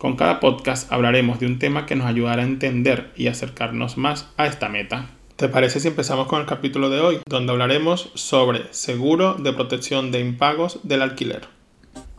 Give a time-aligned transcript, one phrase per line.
[0.00, 4.30] con cada podcast hablaremos de un tema que nos ayudará a entender y acercarnos más
[4.38, 5.10] a esta meta.
[5.36, 10.10] ¿Te parece si empezamos con el capítulo de hoy, donde hablaremos sobre seguro de protección
[10.10, 11.48] de impagos del alquiler?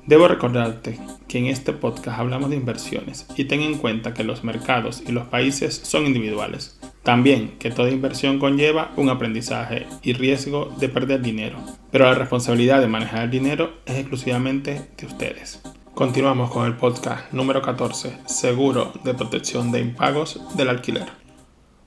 [0.06, 4.44] Debo recordarte que en este podcast hablamos de inversiones y ten en cuenta que los
[4.44, 6.80] mercados y los países son individuales.
[7.02, 11.58] También que toda inversión conlleva un aprendizaje y riesgo de perder dinero,
[11.90, 15.64] pero la responsabilidad de manejar el dinero es exclusivamente de ustedes.
[15.94, 21.08] Continuamos con el podcast número 14, Seguro de protección de impagos del alquiler.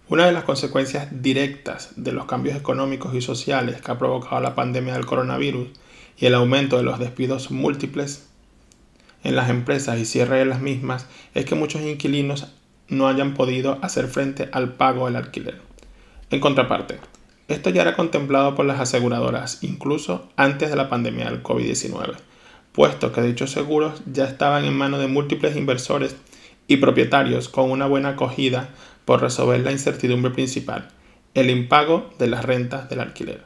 [0.08, 4.54] Una de las consecuencias directas de los cambios económicos y sociales que ha provocado la
[4.54, 5.68] pandemia del coronavirus
[6.18, 8.28] y el aumento de los despidos múltiples
[9.24, 12.52] en las empresas y cierre de las mismas es que muchos inquilinos
[12.88, 15.62] no hayan podido hacer frente al pago del alquiler.
[16.28, 16.98] En contraparte,
[17.48, 22.33] esto ya era contemplado por las aseguradoras incluso antes de la pandemia del COVID-19
[22.74, 26.16] puesto que dichos seguros ya estaban en manos de múltiples inversores
[26.66, 28.70] y propietarios con una buena acogida
[29.04, 30.88] por resolver la incertidumbre principal,
[31.34, 33.42] el impago de las rentas del alquiler.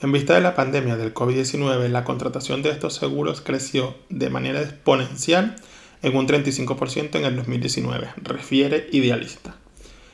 [0.00, 4.60] En vista de la pandemia del COVID-19, la contratación de estos seguros creció de manera
[4.60, 5.56] exponencial
[6.02, 9.56] en un 35% en el 2019, refiere Idealista.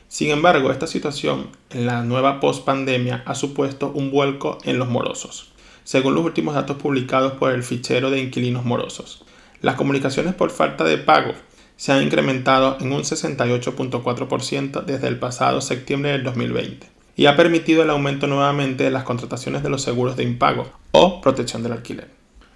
[0.09, 5.54] Sin embargo, esta situación en la nueva post-pandemia ha supuesto un vuelco en los morosos
[5.85, 9.25] según los últimos datos publicados por el fichero de inquilinos morosos.
[9.61, 11.33] Las comunicaciones por falta de pago
[11.77, 17.83] se han incrementado en un 68.4% desde el pasado septiembre del 2020 y ha permitido
[17.83, 22.09] el aumento nuevamente de las contrataciones de los seguros de impago o protección del alquiler.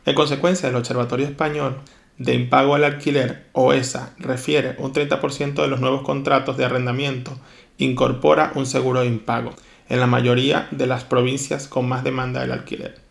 [0.05, 1.77] En consecuencia, el Observatorio Español
[2.19, 7.39] de Impago al Alquiler, OESA, refiere un 30% de los nuevos contratos de arrendamiento
[7.79, 9.55] incorpora un seguro de impago
[9.89, 13.08] en la mayoría de las provincias con más demanda del alquiler.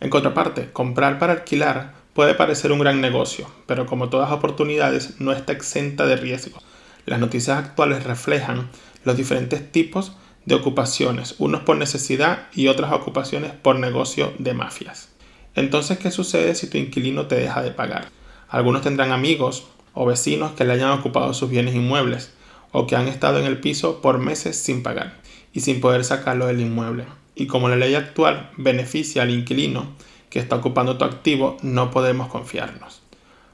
[0.00, 5.32] En contraparte, comprar para alquilar puede parecer un gran negocio, pero como todas oportunidades no
[5.32, 6.62] está exenta de riesgos.
[7.04, 8.70] Las noticias actuales reflejan
[9.04, 10.16] los diferentes tipos
[10.46, 15.10] de ocupaciones, unos por necesidad y otras ocupaciones por negocio de mafias.
[15.54, 18.08] Entonces, ¿qué sucede si tu inquilino te deja de pagar?
[18.48, 22.32] Algunos tendrán amigos o vecinos que le hayan ocupado sus bienes inmuebles
[22.72, 25.20] o que han estado en el piso por meses sin pagar
[25.52, 29.94] y sin poder sacarlo del inmueble y como la ley actual beneficia al inquilino
[30.28, 33.02] que está ocupando tu activo, no podemos confiarnos.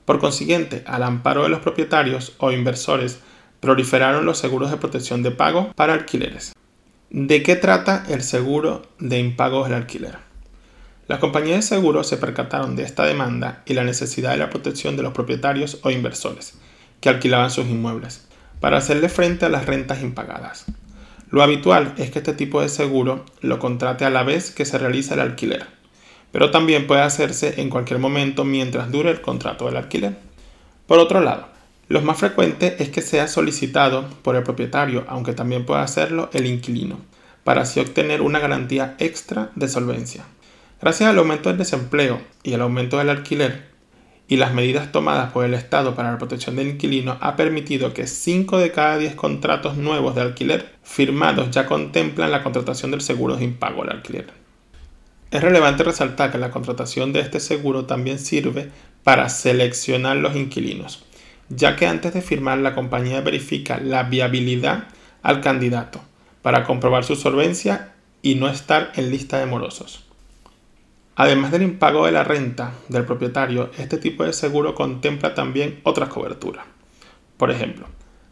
[0.05, 3.21] Por consiguiente, al amparo de los propietarios o inversores,
[3.61, 6.53] proliferaron los seguros de protección de pago para alquileres.
[7.11, 10.19] ¿De qué trata el seguro de impagos del alquiler?
[11.09, 14.97] Las compañías de seguros se percataron de esta demanda y la necesidad de la protección
[14.97, 16.55] de los propietarios o inversores
[17.01, 18.27] que alquilaban sus inmuebles
[18.61, 20.67] para hacerle frente a las rentas impagadas.
[21.31, 24.79] Lo habitual es que este tipo de seguro lo contrate a la vez que se
[24.79, 25.67] realiza el alquiler,
[26.31, 30.17] pero también puede hacerse en cualquier momento mientras dure el contrato del alquiler.
[30.87, 31.49] Por otro lado,
[31.89, 36.47] lo más frecuente es que sea solicitado por el propietario, aunque también puede hacerlo el
[36.47, 36.99] inquilino,
[37.43, 40.25] para así obtener una garantía extra de solvencia.
[40.81, 43.76] Gracias al aumento del desempleo y al aumento del alquiler,
[44.29, 48.07] y las medidas tomadas por el Estado para la protección del inquilino ha permitido que
[48.07, 53.37] 5 de cada 10 contratos nuevos de alquiler firmados ya contemplan la contratación del seguro
[53.37, 54.27] de impago al alquiler.
[55.31, 58.71] Es relevante resaltar que la contratación de este seguro también sirve
[59.05, 61.05] para seleccionar los inquilinos,
[61.49, 64.85] ya que antes de firmar la compañía verifica la viabilidad
[65.23, 66.01] al candidato
[66.43, 67.93] para comprobar su solvencia
[68.23, 70.06] y no estar en lista de morosos.
[71.19, 76.11] Además del impago de la renta del propietario, este tipo de seguro contempla también otras
[76.11, 76.67] coberturas.
[77.39, 77.87] Por ejemplo,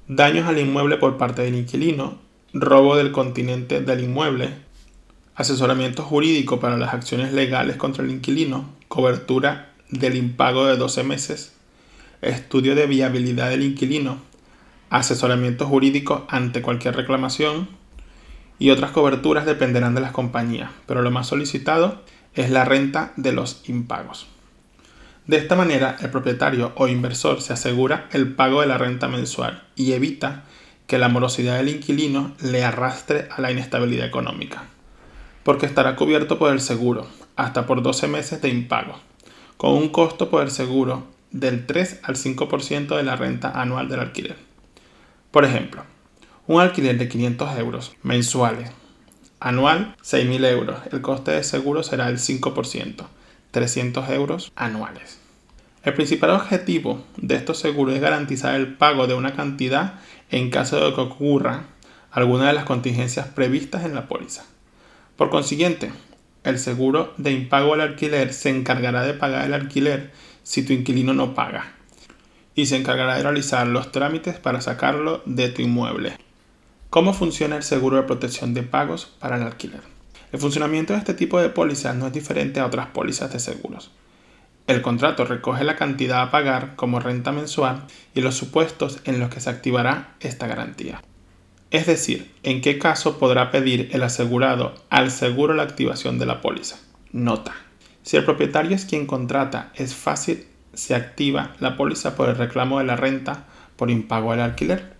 [0.06, 2.18] daños al inmueble por parte del inquilino,
[2.52, 4.50] robo del continente del inmueble,
[5.34, 11.54] asesoramiento jurídico para las acciones legales contra el inquilino, cobertura del impago de 12 meses,
[12.20, 14.18] estudio de viabilidad del inquilino,
[14.90, 17.66] asesoramiento jurídico ante cualquier reclamación
[18.58, 22.02] y otras coberturas dependerán de las compañías, pero lo más solicitado
[22.34, 24.26] es la renta de los impagos.
[25.26, 29.62] De esta manera, el propietario o inversor se asegura el pago de la renta mensual
[29.74, 30.44] y evita
[30.86, 34.64] que la morosidad del inquilino le arrastre a la inestabilidad económica,
[35.42, 38.98] porque estará cubierto por el seguro hasta por 12 meses de impago,
[39.56, 44.00] con un costo por el seguro del 3 al 5% de la renta anual del
[44.00, 44.36] alquiler.
[45.30, 45.82] Por ejemplo,
[46.46, 48.70] un alquiler de 500 euros mensuales,
[49.44, 50.78] anual 6.000 euros.
[50.90, 53.04] El coste de seguro será el 5%,
[53.50, 55.20] 300 euros anuales.
[55.82, 60.00] El principal objetivo de estos seguros es garantizar el pago de una cantidad
[60.30, 61.64] en caso de que ocurra
[62.10, 64.44] alguna de las contingencias previstas en la póliza.
[65.16, 65.92] Por consiguiente,
[66.42, 70.10] el seguro de impago al alquiler se encargará de pagar el alquiler
[70.42, 71.74] si tu inquilino no paga
[72.54, 76.16] y se encargará de realizar los trámites para sacarlo de tu inmueble.
[76.94, 79.80] ¿Cómo funciona el seguro de protección de pagos para el alquiler?
[80.30, 83.90] El funcionamiento de este tipo de pólizas no es diferente a otras pólizas de seguros.
[84.68, 87.82] El contrato recoge la cantidad a pagar como renta mensual
[88.14, 91.02] y los supuestos en los que se activará esta garantía.
[91.72, 96.40] Es decir, en qué caso podrá pedir el asegurado al seguro la activación de la
[96.40, 96.76] póliza.
[97.10, 97.56] Nota.
[98.04, 102.78] Si el propietario es quien contrata, es fácil se activa la póliza por el reclamo
[102.78, 104.93] de la renta por impago del alquiler.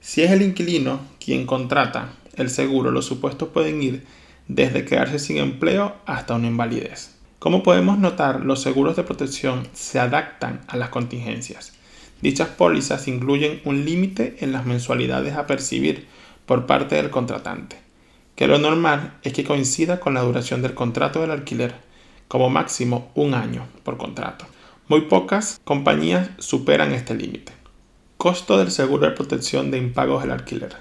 [0.00, 4.06] Si es el inquilino quien contrata el seguro, los supuestos pueden ir
[4.48, 7.16] desde quedarse sin empleo hasta una invalidez.
[7.38, 11.74] Como podemos notar, los seguros de protección se adaptan a las contingencias.
[12.22, 16.06] Dichas pólizas incluyen un límite en las mensualidades a percibir
[16.46, 17.76] por parte del contratante,
[18.36, 21.74] que lo normal es que coincida con la duración del contrato del alquiler,
[22.26, 24.46] como máximo un año por contrato.
[24.88, 27.59] Muy pocas compañías superan este límite.
[28.20, 30.76] Costo del seguro de protección de impagos del alquiler.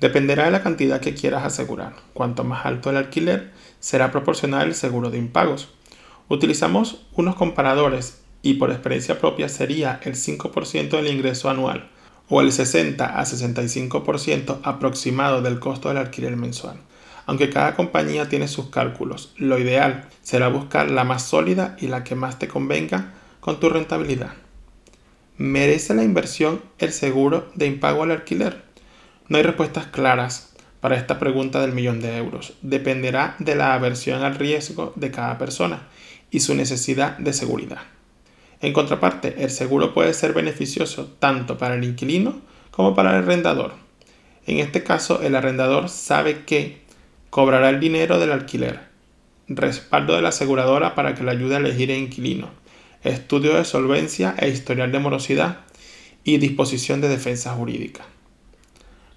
[0.00, 1.94] Dependerá de la cantidad que quieras asegurar.
[2.12, 5.68] Cuanto más alto el alquiler, será proporcional el seguro de impagos.
[6.28, 11.88] Utilizamos unos comparadores y por experiencia propia sería el 5% del ingreso anual
[12.28, 16.78] o el 60 a 65% aproximado del costo del alquiler mensual.
[17.26, 22.02] Aunque cada compañía tiene sus cálculos, lo ideal será buscar la más sólida y la
[22.02, 24.32] que más te convenga con tu rentabilidad.
[25.42, 28.62] ¿Merece la inversión el seguro de impago al alquiler?
[29.26, 32.52] No hay respuestas claras para esta pregunta del millón de euros.
[32.62, 35.88] Dependerá de la aversión al riesgo de cada persona
[36.30, 37.80] y su necesidad de seguridad.
[38.60, 42.40] En contraparte, el seguro puede ser beneficioso tanto para el inquilino
[42.70, 43.72] como para el arrendador.
[44.46, 46.82] En este caso, el arrendador sabe que
[47.30, 48.78] cobrará el dinero del alquiler,
[49.48, 52.61] respaldo de la aseguradora para que le ayude a elegir el inquilino,
[53.04, 55.60] estudio de solvencia e historial de morosidad
[56.24, 58.04] y disposición de defensa jurídica.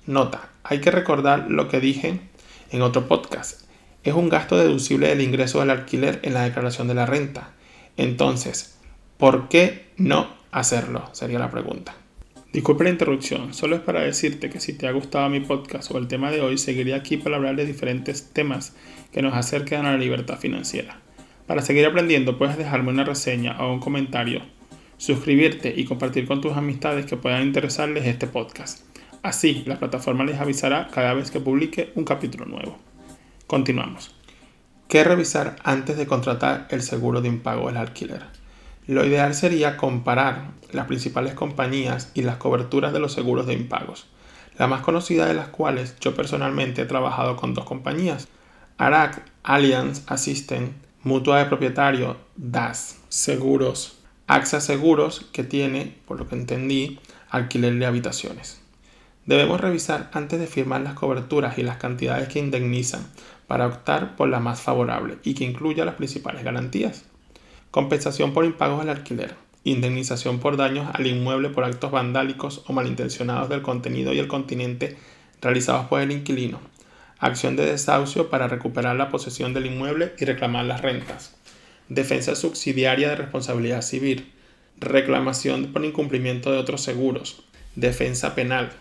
[0.07, 2.19] Nota, hay que recordar lo que dije
[2.71, 3.61] en otro podcast.
[4.03, 7.53] Es un gasto deducible del ingreso del alquiler en la declaración de la renta.
[7.97, 8.77] Entonces,
[9.17, 11.09] ¿por qué no hacerlo?
[11.13, 11.95] Sería la pregunta.
[12.53, 15.97] Disculpe la interrupción, solo es para decirte que si te ha gustado mi podcast o
[15.97, 18.73] el tema de hoy, seguiría aquí para hablar de diferentes temas
[19.11, 21.01] que nos acerquen a la libertad financiera.
[21.47, 24.41] Para seguir aprendiendo puedes dejarme una reseña o un comentario,
[24.97, 28.83] suscribirte y compartir con tus amistades que puedan interesarles este podcast.
[29.21, 32.77] Así, la plataforma les avisará cada vez que publique un capítulo nuevo.
[33.45, 34.15] Continuamos.
[34.87, 38.23] ¿Qué revisar antes de contratar el seguro de impago del alquiler?
[38.87, 44.07] Lo ideal sería comparar las principales compañías y las coberturas de los seguros de impagos,
[44.57, 48.27] la más conocida de las cuales yo personalmente he trabajado con dos compañías,
[48.77, 52.97] ARAC Allianz Assistant Mutua de propietario, DAS.
[53.09, 53.99] Seguros.
[54.25, 58.59] AXA Seguros, que tiene, por lo que entendí, alquiler de habitaciones.
[59.27, 63.05] Debemos revisar antes de firmar las coberturas y las cantidades que indemnizan
[63.45, 67.05] para optar por la más favorable y que incluya las principales garantías.
[67.69, 69.35] Compensación por impagos del alquiler.
[69.63, 74.97] Indemnización por daños al inmueble por actos vandálicos o malintencionados del contenido y el continente
[75.39, 76.59] realizados por el inquilino
[77.19, 81.35] acción de desahucio para recuperar la posesión del inmueble y reclamar las rentas,
[81.89, 84.31] defensa subsidiaria de responsabilidad civil,
[84.77, 87.43] reclamación por incumplimiento de otros seguros,
[87.75, 88.71] defensa penal,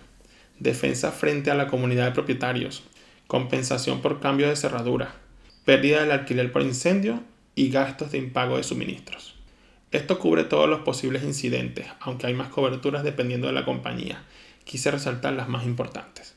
[0.59, 2.83] defensa frente a la comunidad de propietarios,
[3.27, 5.15] compensación por cambio de cerradura,
[5.65, 7.23] pérdida del alquiler por incendio
[7.55, 9.35] y gastos de impago de suministros.
[9.93, 14.25] Esto cubre todos los posibles incidentes, aunque hay más coberturas dependiendo de la compañía.
[14.65, 16.34] Quise resaltar las más importantes.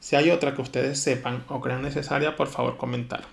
[0.00, 3.24] Si hay otra que ustedes sepan o crean necesaria, por favor comentar.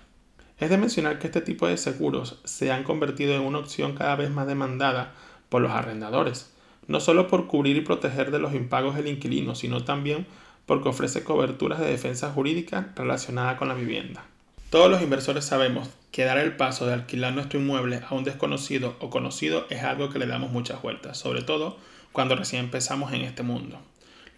[0.58, 4.16] Es de mencionar que este tipo de seguros se han convertido en una opción cada
[4.16, 5.14] vez más demandada
[5.48, 6.52] por los arrendadores,
[6.86, 10.26] no solo por cubrir y proteger de los impagos del inquilino, sino también
[10.66, 14.24] porque ofrece coberturas de defensa jurídica relacionada con la vivienda.
[14.68, 18.96] Todos los inversores sabemos que dar el paso de alquilar nuestro inmueble a un desconocido
[19.00, 21.78] o conocido es algo que le damos muchas vueltas, sobre todo
[22.12, 23.80] cuando recién empezamos en este mundo.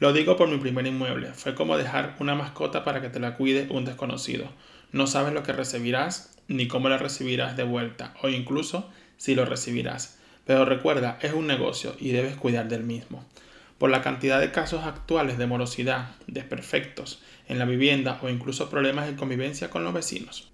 [0.00, 1.34] Lo digo por mi primer inmueble.
[1.34, 4.50] Fue como dejar una mascota para que te la cuide un desconocido.
[4.92, 9.44] No sabes lo que recibirás ni cómo la recibirás de vuelta o incluso si lo
[9.44, 10.18] recibirás.
[10.46, 13.24] Pero recuerda, es un negocio y debes cuidar del mismo.
[13.80, 19.06] por la cantidad de casos actuales de morosidad, desperfectos en la vivienda o incluso problemas
[19.06, 20.50] de convivencia con los vecinos.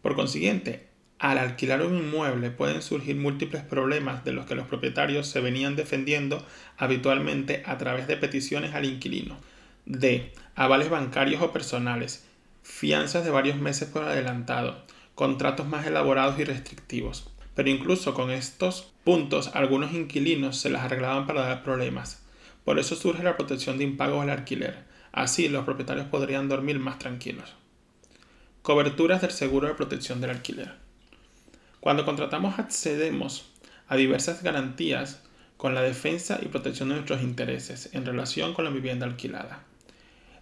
[0.00, 0.86] Por consiguiente,
[1.18, 5.74] al alquilar un inmueble pueden surgir múltiples problemas de los que los propietarios se venían
[5.74, 6.44] defendiendo
[6.76, 9.38] habitualmente a través de peticiones al inquilino,
[9.86, 12.26] de avales bancarios o personales,
[12.62, 17.30] fianzas de varios meses por adelantado, contratos más elaborados y restrictivos.
[17.54, 22.22] Pero incluso con estos puntos algunos inquilinos se las arreglaban para dar problemas.
[22.64, 24.84] Por eso surge la protección de impagos al alquiler.
[25.12, 27.54] Así los propietarios podrían dormir más tranquilos.
[28.60, 30.85] Coberturas del seguro de protección del alquiler.
[31.80, 33.52] Cuando contratamos accedemos
[33.88, 35.22] a diversas garantías
[35.56, 39.62] con la defensa y protección de nuestros intereses en relación con la vivienda alquilada.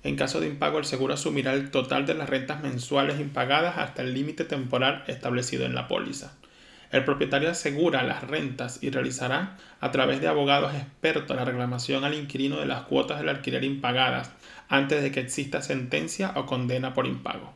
[0.02, 4.02] En caso de impago, el seguro asumirá el total de las rentas mensuales impagadas hasta
[4.02, 6.32] el límite temporal establecido en la póliza.
[6.90, 12.14] El propietario asegura las rentas y realizará, a través de abogados expertos, la reclamación al
[12.14, 14.30] inquilino de las cuotas del alquiler impagadas
[14.68, 17.52] antes de que exista sentencia o condena por impago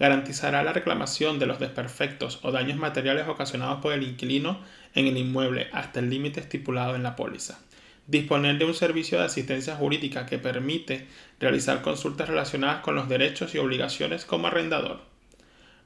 [0.00, 4.58] garantizará la reclamación de los desperfectos o daños materiales ocasionados por el inquilino
[4.94, 7.60] en el inmueble hasta el límite estipulado en la póliza.
[8.06, 11.06] Disponer de un servicio de asistencia jurídica que permite
[11.38, 15.02] realizar consultas relacionadas con los derechos y obligaciones como arrendador.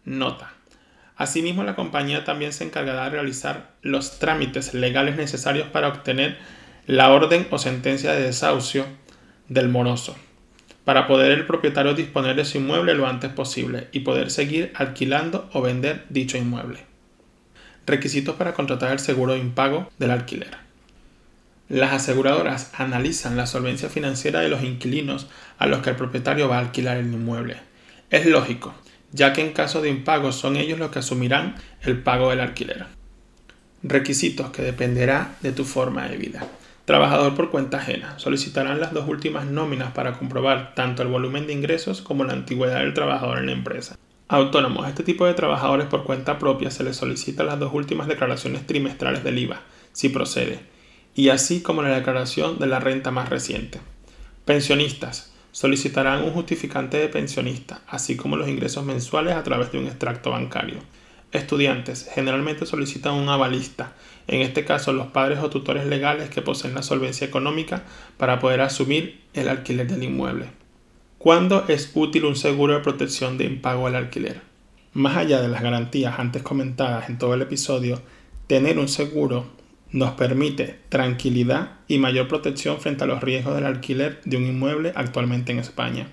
[0.05, 0.55] Nota.
[1.17, 6.39] Asimismo, la compañía también se encargará de realizar los trámites legales necesarios para obtener
[6.87, 8.87] la orden o sentencia de desahucio
[9.49, 10.17] del moroso
[10.85, 15.49] para poder el propietario disponer de su inmueble lo antes posible y poder seguir alquilando
[15.53, 16.81] o vender dicho inmueble.
[17.87, 20.57] Requisitos para contratar el seguro de impago del alquiler.
[21.69, 26.57] Las aseguradoras analizan la solvencia financiera de los inquilinos a los que el propietario va
[26.57, 27.57] a alquilar el inmueble.
[28.11, 28.75] Es lógico,
[29.13, 32.87] ya que en caso de impago son ellos los que asumirán el pago del alquiler.
[33.83, 36.47] Requisitos que dependerá de tu forma de vida.
[36.85, 38.19] Trabajador por cuenta ajena.
[38.19, 42.81] Solicitarán las dos últimas nóminas para comprobar tanto el volumen de ingresos como la antigüedad
[42.81, 43.97] del trabajador en la empresa.
[44.29, 44.87] Autónomos.
[44.87, 49.25] Este tipo de trabajadores por cuenta propia se les solicita las dos últimas declaraciones trimestrales
[49.25, 49.63] del IVA,
[49.93, 50.61] si procede,
[51.15, 53.81] y así como la declaración de la renta más reciente.
[54.45, 55.33] Pensionistas.
[55.53, 60.33] Solicitarán un justificante de pensionista, así como los ingresos mensuales a través de un extracto
[60.33, 60.79] bancario.
[61.35, 63.93] Estudiantes generalmente solicitan un avalista,
[64.29, 67.83] en este caso los padres o tutores legales que poseen la solvencia económica
[68.19, 70.47] para poder asumir el alquiler del inmueble.
[71.19, 74.43] ¿Cuándo es útil un seguro de protección de impago al alquiler?
[74.93, 78.01] Más allá de las garantías antes comentadas en todo el episodio,
[78.47, 79.47] tener un seguro
[79.91, 84.93] nos permite tranquilidad y mayor protección frente a los riesgos del alquiler de un inmueble
[84.95, 86.07] actualmente en España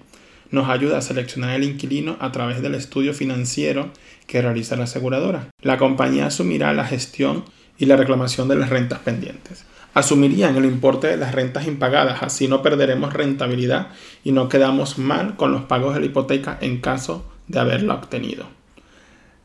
[0.51, 3.89] nos ayuda a seleccionar el inquilino a través del estudio financiero
[4.27, 5.48] que realiza la aseguradora.
[5.62, 7.46] La compañía asumirá la gestión
[7.77, 9.65] y la reclamación de las rentas pendientes.
[9.93, 13.88] Asumirían el importe de las rentas impagadas, así no perderemos rentabilidad
[14.24, 18.46] y no quedamos mal con los pagos de la hipoteca en caso de haberla obtenido.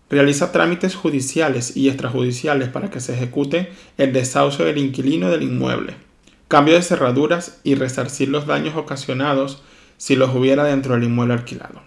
[0.08, 5.94] Realiza trámites judiciales y extrajudiciales para que se ejecute el desahucio del inquilino del inmueble.
[6.46, 9.62] Cambio de cerraduras y resarcir los daños ocasionados
[9.96, 11.82] si los hubiera dentro del inmueble alquilado.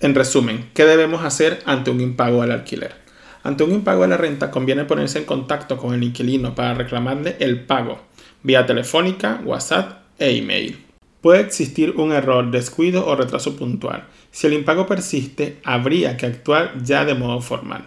[0.00, 2.94] En resumen, ¿qué debemos hacer ante un impago del alquiler?
[3.42, 7.36] Ante un impago de la renta conviene ponerse en contacto con el inquilino para reclamarle
[7.40, 8.00] el pago
[8.46, 10.78] vía telefónica, WhatsApp e email.
[11.20, 14.04] Puede existir un error, descuido o retraso puntual.
[14.30, 17.84] Si el impago persiste, habría que actuar ya de modo formal.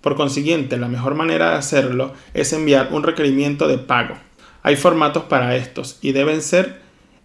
[0.00, 4.16] Por consiguiente, la mejor manera de hacerlo es enviar un requerimiento de pago.
[4.64, 6.80] Hay formatos para estos y deben ser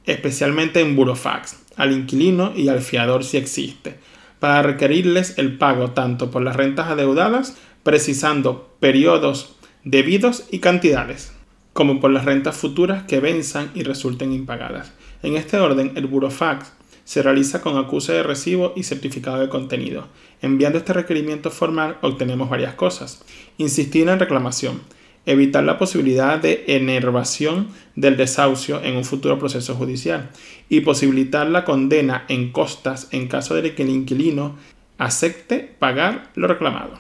[0.05, 3.95] especialmente en Burofax al inquilino y al fiador si existe,
[4.39, 11.31] para requerirles el pago tanto por las rentas adeudadas, precisando periodos debidos y cantidades,
[11.73, 14.93] como por las rentas futuras que venzan y resulten impagadas.
[15.21, 20.07] En este orden, el burofax se realiza con acuse de recibo y certificado de contenido.
[20.41, 23.23] Enviando este requerimiento formal obtenemos varias cosas.
[23.57, 24.81] Insistir en reclamación,
[25.25, 30.29] evitar la posibilidad de enervación del desahucio en un futuro proceso judicial
[30.69, 34.55] y posibilitar la condena en costas en caso de que el inquilino
[34.97, 36.93] acepte pagar lo reclamado.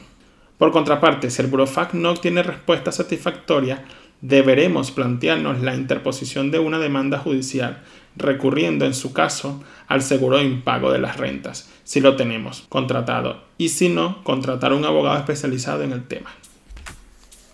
[0.57, 3.83] Por contraparte, si el Burofax no obtiene respuesta satisfactoria,
[4.21, 7.83] deberemos plantearnos la interposición de una demanda judicial,
[8.15, 13.43] recurriendo en su caso al seguro de impago de las rentas, si lo tenemos contratado,
[13.57, 16.31] y si no, contratar un abogado especializado en el tema.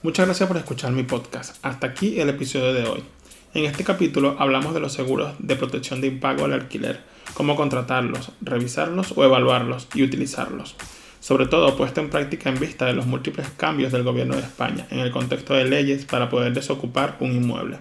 [0.03, 1.63] Muchas gracias por escuchar mi podcast.
[1.63, 3.03] Hasta aquí el episodio de hoy.
[3.53, 7.01] En este capítulo hablamos de los seguros de protección de impago al alquiler,
[7.35, 10.75] cómo contratarlos, revisarlos o evaluarlos y utilizarlos.
[11.19, 14.87] Sobre todo puesto en práctica en vista de los múltiples cambios del gobierno de España
[14.89, 17.77] en el contexto de leyes para poder desocupar un inmueble.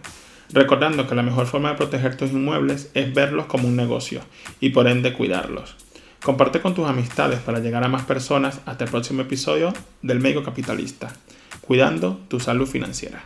[0.53, 4.21] recordando que la mejor forma de proteger tus inmuebles es verlos como un negocio
[4.61, 5.75] y por ende cuidarlos.
[6.23, 9.73] Comparte con tus amistades para llegar a más personas hasta el próximo episodio
[10.03, 11.15] del Médico Capitalista,
[11.61, 13.23] cuidando tu salud financiera.